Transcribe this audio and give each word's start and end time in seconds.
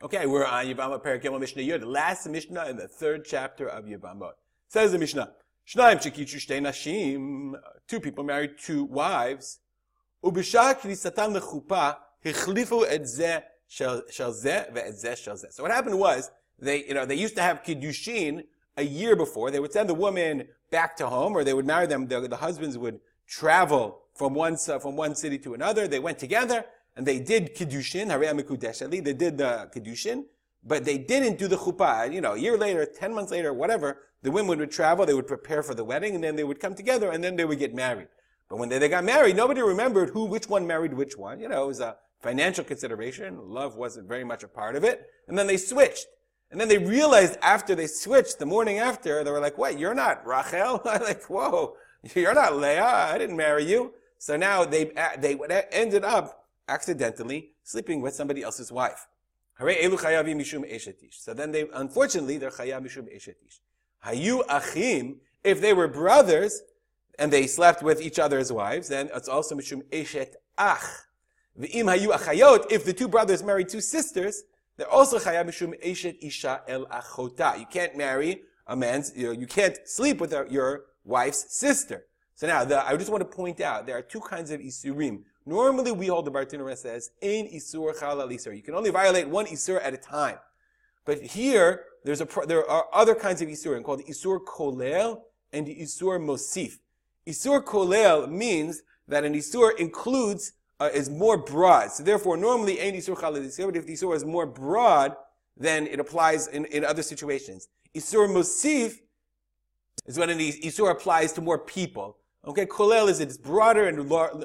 Okay, 0.00 0.26
we're 0.26 0.46
on 0.46 0.64
Yevamot 0.66 1.02
Gimel 1.02 1.40
Mishnah 1.40 1.60
Yud, 1.60 1.80
the 1.80 1.86
last 1.86 2.24
Mishnah 2.28 2.66
in 2.66 2.76
the 2.76 2.86
third 2.86 3.24
chapter 3.24 3.66
of 3.66 3.84
Yevamot. 3.84 4.34
Says 4.68 4.92
the 4.92 4.98
Mishnah, 4.98 5.32
Shnaim 5.66 6.00
shekichu 6.00 6.36
shtei 6.36 6.60
nashim, 6.60 7.54
two 7.88 7.98
people 7.98 8.22
married 8.22 8.52
two 8.62 8.84
wives, 8.84 9.58
ubishah 10.22 10.78
knisatan 10.78 11.36
lechupa, 11.36 11.96
hichlifu 12.24 12.84
et 12.88 13.02
zeh 13.02 13.42
shel 13.66 14.02
zeh. 14.08 15.52
So 15.52 15.64
what 15.64 15.72
happened 15.72 15.98
was, 15.98 16.30
they, 16.60 16.84
you 16.84 16.94
know, 16.94 17.04
they 17.04 17.16
used 17.16 17.34
to 17.34 17.42
have 17.42 17.64
kiddushin 17.64 18.44
a 18.76 18.84
year 18.84 19.16
before. 19.16 19.50
They 19.50 19.58
would 19.58 19.72
send 19.72 19.88
the 19.88 19.94
woman 19.94 20.46
back 20.70 20.96
to 20.98 21.08
home, 21.08 21.32
or 21.32 21.42
they 21.42 21.54
would 21.54 21.66
marry 21.66 21.88
them. 21.88 22.06
The, 22.06 22.20
the 22.20 22.36
husbands 22.36 22.78
would 22.78 23.00
travel 23.26 24.02
from 24.14 24.32
one, 24.34 24.56
from 24.58 24.94
one 24.94 25.16
city 25.16 25.38
to 25.38 25.54
another. 25.54 25.88
They 25.88 25.98
went 25.98 26.20
together, 26.20 26.66
and 26.98 27.06
they 27.06 27.20
did 27.20 27.54
kiddushin, 27.54 28.08
they 28.90 29.12
did 29.12 29.38
the 29.38 29.70
kiddushin, 29.72 30.24
but 30.64 30.84
they 30.84 30.98
didn't 30.98 31.38
do 31.38 31.46
the 31.46 31.56
chuppah. 31.56 32.12
You 32.12 32.20
know, 32.20 32.34
a 32.34 32.38
year 32.38 32.58
later, 32.58 32.84
ten 32.84 33.14
months 33.14 33.30
later, 33.30 33.54
whatever, 33.54 34.00
the 34.22 34.32
women 34.32 34.58
would 34.58 34.72
travel, 34.72 35.06
they 35.06 35.14
would 35.14 35.28
prepare 35.28 35.62
for 35.62 35.76
the 35.76 35.84
wedding, 35.84 36.16
and 36.16 36.24
then 36.24 36.34
they 36.34 36.42
would 36.42 36.58
come 36.58 36.74
together, 36.74 37.12
and 37.12 37.22
then 37.22 37.36
they 37.36 37.44
would 37.44 37.60
get 37.60 37.72
married. 37.72 38.08
But 38.50 38.58
when 38.58 38.68
they, 38.68 38.78
they 38.78 38.88
got 38.88 39.04
married, 39.04 39.36
nobody 39.36 39.62
remembered 39.62 40.10
who, 40.10 40.24
which 40.24 40.48
one 40.48 40.66
married 40.66 40.92
which 40.92 41.16
one. 41.16 41.38
You 41.38 41.48
know, 41.48 41.62
it 41.62 41.66
was 41.68 41.78
a 41.78 41.96
financial 42.20 42.64
consideration. 42.64 43.38
Love 43.48 43.76
wasn't 43.76 44.08
very 44.08 44.24
much 44.24 44.42
a 44.42 44.48
part 44.48 44.74
of 44.74 44.82
it. 44.82 45.06
And 45.28 45.38
then 45.38 45.46
they 45.46 45.56
switched. 45.56 46.06
And 46.50 46.60
then 46.60 46.66
they 46.66 46.78
realized 46.78 47.38
after 47.42 47.76
they 47.76 47.86
switched, 47.86 48.40
the 48.40 48.46
morning 48.46 48.78
after, 48.78 49.22
they 49.22 49.30
were 49.30 49.38
like, 49.38 49.56
"What? 49.56 49.78
You're 49.78 49.94
not 49.94 50.26
Rachel?" 50.26 50.80
I'm 50.84 51.02
like, 51.02 51.22
"Whoa, 51.26 51.76
you're 52.16 52.34
not 52.34 52.56
Leah. 52.56 52.82
I 52.84 53.18
didn't 53.18 53.36
marry 53.36 53.64
you." 53.70 53.92
So 54.18 54.36
now 54.36 54.64
they 54.64 54.90
they 55.18 55.38
ended 55.70 56.02
up 56.02 56.47
accidentally 56.68 57.52
sleeping 57.64 58.00
with 58.00 58.14
somebody 58.14 58.42
else's 58.42 58.70
wife. 58.70 59.08
So 59.58 59.66
then 61.34 61.50
they, 61.50 61.68
unfortunately, 61.74 62.38
they're 62.38 62.50
chayav 62.50 62.82
mishum 62.82 63.12
eshetish. 63.14 63.60
Hayu 64.04 64.42
achim, 64.48 65.16
if 65.42 65.60
they 65.60 65.72
were 65.72 65.88
brothers 65.88 66.62
and 67.18 67.32
they 67.32 67.48
slept 67.48 67.82
with 67.82 68.00
each 68.00 68.20
other's 68.20 68.52
wives, 68.52 68.88
then 68.88 69.10
it's 69.12 69.28
also 69.28 69.56
mishum 69.56 69.82
eshet 69.90 70.34
ach. 70.56 70.84
V'im 71.58 71.86
hayu 71.86 72.12
achayot, 72.12 72.70
if 72.70 72.84
the 72.84 72.92
two 72.92 73.08
brothers 73.08 73.42
married 73.42 73.68
two 73.68 73.80
sisters, 73.80 74.44
they're 74.76 74.88
also 74.88 75.18
chayav 75.18 75.46
mishum 75.46 75.74
eshet 75.84 76.16
isha 76.22 76.62
el 76.68 76.86
achota. 76.86 77.58
You 77.58 77.66
can't 77.66 77.96
marry 77.96 78.42
a 78.68 78.76
man's, 78.76 79.12
you, 79.16 79.26
know, 79.26 79.32
you 79.32 79.48
can't 79.48 79.76
sleep 79.86 80.20
with 80.20 80.32
your 80.50 80.84
wife's 81.04 81.52
sister. 81.52 82.04
So 82.34 82.46
now, 82.46 82.64
the, 82.64 82.86
I 82.86 82.96
just 82.96 83.10
want 83.10 83.28
to 83.28 83.36
point 83.36 83.60
out, 83.60 83.86
there 83.86 83.98
are 83.98 84.02
two 84.02 84.20
kinds 84.20 84.52
of 84.52 84.60
isurim. 84.60 85.24
Normally, 85.48 85.92
we 85.92 86.08
hold 86.08 86.26
the 86.26 86.30
Bartenura 86.30 86.76
says, 86.76 87.10
ein 87.22 87.48
isur 87.48 87.98
chalal 87.98 88.30
isur. 88.30 88.54
You 88.54 88.62
can 88.62 88.74
only 88.74 88.90
violate 88.90 89.26
one 89.26 89.46
isur 89.46 89.82
at 89.82 89.94
a 89.94 89.96
time. 89.96 90.36
But 91.06 91.22
here, 91.22 91.84
there's 92.04 92.20
a, 92.20 92.28
there 92.46 92.68
are 92.68 92.84
other 92.92 93.14
kinds 93.14 93.40
of 93.40 93.48
isurim 93.48 93.82
called 93.82 94.04
isur 94.04 94.44
kolel 94.44 95.22
and 95.50 95.66
isur 95.66 96.20
mosif. 96.20 96.80
Isur 97.26 97.64
kolel 97.64 98.30
means 98.30 98.82
that 99.08 99.24
an 99.24 99.32
isur 99.32 99.74
includes, 99.78 100.52
uh, 100.80 100.90
is 100.92 101.08
more 101.08 101.38
broad. 101.38 101.92
So 101.92 102.02
therefore, 102.02 102.36
normally, 102.36 102.78
ein 102.78 102.92
isur 102.92 103.16
chalal 103.16 103.42
isur, 103.42 103.68
but 103.68 103.76
if 103.76 103.86
the 103.86 103.94
isur 103.94 104.14
is 104.14 104.26
more 104.26 104.44
broad, 104.44 105.16
then 105.56 105.86
it 105.86 105.98
applies 105.98 106.46
in, 106.48 106.66
in 106.66 106.84
other 106.84 107.02
situations. 107.02 107.68
Isur 107.94 108.28
mosif 108.28 108.98
is 110.04 110.18
when 110.18 110.28
an 110.28 110.40
isur 110.40 110.90
applies 110.90 111.32
to 111.32 111.40
more 111.40 111.58
people. 111.58 112.18
Okay, 112.46 112.66
kolel 112.66 113.08
is 113.08 113.20
it's 113.20 113.36
broader 113.36 113.88
and 113.88 113.98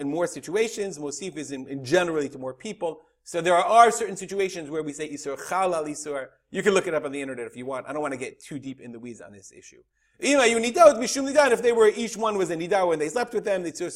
in 0.00 0.08
more 0.08 0.26
situations. 0.26 0.98
Mosif 0.98 1.36
is 1.36 1.50
in, 1.50 1.66
in, 1.66 1.84
generally 1.84 2.28
to 2.28 2.38
more 2.38 2.54
people. 2.54 3.00
So 3.24 3.40
there 3.40 3.56
are 3.56 3.90
certain 3.90 4.16
situations 4.16 4.70
where 4.70 4.82
we 4.82 4.92
say 4.92 5.12
isur 5.12 5.36
chalal 5.36 5.86
isur. 5.88 6.28
You 6.50 6.62
can 6.62 6.72
look 6.72 6.86
it 6.86 6.94
up 6.94 7.04
on 7.04 7.12
the 7.12 7.20
internet 7.20 7.46
if 7.46 7.56
you 7.56 7.66
want. 7.66 7.86
I 7.88 7.92
don't 7.92 8.00
want 8.00 8.12
to 8.12 8.18
get 8.18 8.40
too 8.40 8.58
deep 8.58 8.80
in 8.80 8.92
the 8.92 8.98
weeds 8.98 9.20
on 9.20 9.32
this 9.32 9.52
issue. 9.52 9.82
If 10.22 11.62
they 11.62 11.72
were, 11.72 11.88
each 11.88 12.16
one 12.16 12.36
was 12.36 12.50
a 12.50 12.56
nida 12.56 12.86
when 12.86 12.98
they 12.98 13.08
slept 13.08 13.32
with 13.32 13.44
them, 13.44 13.72
so. 13.72 13.88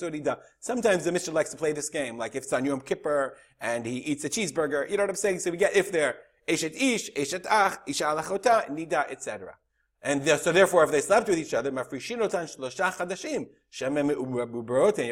Sometimes 0.61 1.05
the 1.05 1.13
Mishnah 1.13 1.35
likes 1.35 1.51
to 1.51 1.57
play 1.57 1.73
this 1.73 1.91
game, 1.91 2.17
like 2.17 2.35
if 2.35 2.45
it's 2.45 2.53
on 2.53 2.65
Yom 2.65 2.81
Kippur 2.81 3.37
and 3.61 3.85
he 3.85 3.99
eats 3.99 4.25
a 4.25 4.31
cheeseburger, 4.31 4.91
you 4.91 4.97
know 4.97 5.03
what 5.03 5.11
I'm 5.11 5.17
saying? 5.17 5.41
So 5.41 5.51
we 5.51 5.59
get 5.59 5.77
if 5.77 5.93
they're 5.93 6.17
eshet 6.49 6.75
ish, 6.75 7.11
eshet 7.13 7.47
ach, 7.51 7.79
isha 7.87 8.05
alachota, 8.05 8.71
nida, 8.71 9.11
etc. 9.11 9.55
And 10.05 10.23
so 10.39 10.53
therefore, 10.53 10.85
if 10.85 10.91
they 10.91 11.01
slept 11.01 11.29
with 11.29 11.39
each 11.39 11.55
other, 11.55 11.71
you 11.71 11.77
have 11.77 11.89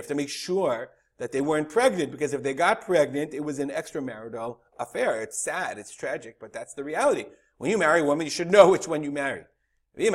to 0.06 0.14
make 0.14 0.28
sure 0.28 0.90
that 1.18 1.32
they 1.32 1.40
weren't 1.40 1.68
pregnant, 1.70 2.10
because 2.10 2.34
if 2.34 2.42
they 2.42 2.52
got 2.52 2.82
pregnant, 2.82 3.32
it 3.32 3.42
was 3.42 3.58
an 3.58 3.70
extramarital 3.70 4.58
affair. 4.78 5.22
It's 5.22 5.42
sad, 5.42 5.78
it's 5.78 5.96
tragic, 5.96 6.38
but 6.38 6.52
that's 6.52 6.74
the 6.74 6.84
reality. 6.84 7.24
When 7.56 7.70
you 7.70 7.78
marry 7.78 8.00
a 8.00 8.04
woman, 8.04 8.26
you 8.26 8.30
should 8.30 8.50
know 8.50 8.70
which 8.70 8.86
one 8.86 9.02
you 9.02 9.10
marry. 9.10 9.44
If 9.94 10.12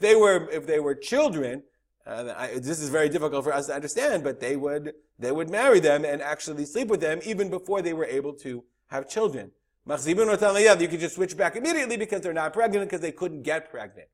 they 0.00 0.16
were, 0.16 0.50
if 0.50 0.66
they 0.66 0.80
were 0.80 0.94
children, 0.94 1.62
uh, 2.06 2.34
I, 2.36 2.46
this 2.54 2.80
is 2.80 2.90
very 2.90 3.08
difficult 3.08 3.44
for 3.44 3.54
us 3.54 3.68
to 3.68 3.74
understand, 3.74 4.24
but 4.24 4.40
they 4.40 4.56
would, 4.56 4.94
they 5.18 5.32
would 5.32 5.48
marry 5.48 5.80
them 5.80 6.04
and 6.04 6.20
actually 6.20 6.66
sleep 6.66 6.88
with 6.88 7.00
them 7.00 7.20
even 7.24 7.48
before 7.50 7.80
they 7.82 7.92
were 7.92 8.06
able 8.06 8.32
to 8.34 8.64
have 8.88 9.08
children. 9.08 9.52
You 9.88 10.88
could 10.88 11.00
just 11.00 11.14
switch 11.14 11.34
back 11.34 11.56
immediately 11.56 11.96
because 11.96 12.20
they're 12.20 12.34
not 12.34 12.52
pregnant 12.52 12.90
because 12.90 13.00
they 13.00 13.12
couldn't 13.12 13.42
get 13.42 13.70
pregnant. 13.70 14.08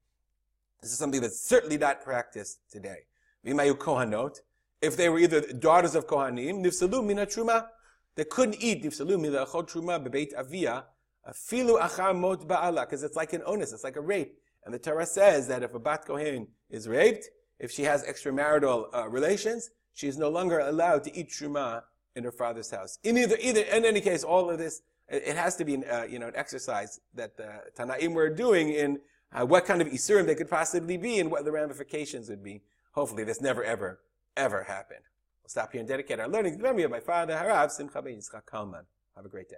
This 0.81 0.93
is 0.93 0.99
something 0.99 1.21
that's 1.21 1.41
certainly 1.41 1.79
not 1.79 2.01
practiced 2.03 2.61
today. 2.71 3.07
If 3.45 4.97
they 4.97 5.09
were 5.09 5.19
either 5.19 5.41
daughters 5.41 5.97
of 5.97 6.07
Kohanim, 6.07 6.65
nifsalu 6.65 7.05
mina 7.05 7.27
truma, 7.27 7.67
they 8.15 8.25
couldn't 8.25 8.63
eat 8.63 8.85
nifsalu 8.85 9.21
mina 9.21 9.45
truma 9.47 10.07
bebeit 10.07 10.33
avia, 10.35 10.85
afilu 11.29 11.81
achar 11.81 12.17
mot 12.17 12.47
ba'ala, 12.47 12.83
because 12.83 13.03
it's 13.03 13.17
like 13.17 13.33
an 13.33 13.43
onus, 13.45 13.73
it's 13.73 13.83
like 13.83 13.97
a 13.97 14.01
rape. 14.01 14.39
And 14.65 14.73
the 14.73 14.79
Torah 14.79 15.07
says 15.07 15.49
that 15.49 15.63
if 15.63 15.75
a 15.75 15.81
bat 15.81 16.05
kohen 16.07 16.47
is 16.71 16.87
raped, 16.87 17.29
if 17.59 17.73
she 17.73 17.83
has 17.83 18.05
extramarital 18.05 18.95
uh, 18.95 19.09
relations, 19.09 19.71
she 19.93 20.07
is 20.07 20.19
no 20.19 20.29
longer 20.29 20.61
allowed 20.61 21.03
to 21.05 21.19
eat 21.19 21.31
truma 21.31 21.83
in 22.15 22.23
her 22.23 22.33
father's 22.33 22.71
house. 22.71 22.99
In 23.03 23.19
either, 23.19 23.37
either, 23.41 23.63
in 23.63 23.85
any 23.85 24.01
case, 24.01 24.23
all 24.23 24.51
of 24.51 24.59
this 24.59 24.83
it 25.09 25.37
has 25.37 25.57
to 25.57 25.65
be, 25.65 25.75
an, 25.75 25.85
uh, 25.91 26.07
you 26.09 26.19
know, 26.19 26.29
an 26.29 26.37
exercise 26.37 27.01
that 27.15 27.37
the 27.37 27.63
Tanaim 27.77 28.15
were 28.15 28.31
doing 28.31 28.71
in 28.71 29.01
uh, 29.33 29.45
what 29.45 29.67
kind 29.67 29.83
of 29.83 29.89
isurim 29.89 30.27
they 30.27 30.35
could 30.35 30.51
possibly 30.51 30.97
be 30.97 31.19
and 31.19 31.31
what 31.31 31.45
the 31.45 31.53
ramifications 31.53 32.29
would 32.29 32.43
be. 32.43 32.63
Hopefully, 32.93 33.25
this 33.25 33.41
never, 33.41 33.63
ever, 33.65 34.01
ever 34.37 34.63
happened. 34.65 35.01
We'll 35.43 35.51
stop 35.51 35.73
here 35.73 35.81
and 35.81 35.89
dedicate 35.89 36.21
our 36.21 36.29
learning 36.29 36.53
to 36.53 36.59
the 36.59 36.65
memory 36.65 36.85
of 36.85 36.91
my 36.91 37.01
father, 37.01 37.35
Harav 37.35 37.71
Simcha 37.71 38.01
Ben 38.01 38.15
Yitzchak 38.15 38.47
Kalman. 38.51 38.85
Have 39.17 39.27
a 39.27 39.29
great 39.29 39.49
day. 39.49 39.57